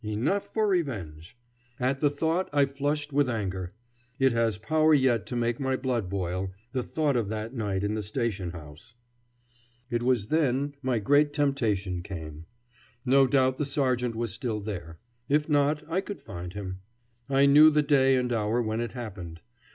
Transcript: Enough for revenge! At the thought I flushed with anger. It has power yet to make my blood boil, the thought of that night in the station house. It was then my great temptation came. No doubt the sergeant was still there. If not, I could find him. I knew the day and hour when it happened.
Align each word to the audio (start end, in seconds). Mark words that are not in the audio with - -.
Enough 0.03 0.51
for 0.51 0.67
revenge! 0.67 1.37
At 1.79 1.99
the 1.99 2.09
thought 2.09 2.49
I 2.51 2.65
flushed 2.65 3.13
with 3.13 3.29
anger. 3.29 3.73
It 4.17 4.31
has 4.31 4.57
power 4.57 4.95
yet 4.95 5.27
to 5.27 5.35
make 5.35 5.59
my 5.59 5.75
blood 5.77 6.09
boil, 6.09 6.53
the 6.71 6.81
thought 6.81 7.15
of 7.15 7.29
that 7.29 7.53
night 7.53 7.83
in 7.83 7.93
the 7.93 8.01
station 8.01 8.49
house. 8.49 8.95
It 9.91 10.01
was 10.01 10.29
then 10.29 10.73
my 10.81 10.97
great 10.97 11.33
temptation 11.33 12.01
came. 12.01 12.47
No 13.05 13.27
doubt 13.27 13.59
the 13.59 13.63
sergeant 13.65 14.15
was 14.15 14.33
still 14.33 14.59
there. 14.59 14.97
If 15.29 15.47
not, 15.47 15.83
I 15.87 16.01
could 16.01 16.23
find 16.23 16.53
him. 16.53 16.79
I 17.29 17.45
knew 17.45 17.69
the 17.69 17.83
day 17.83 18.15
and 18.15 18.33
hour 18.33 18.59
when 18.59 18.81
it 18.81 18.93
happened. 18.93 19.41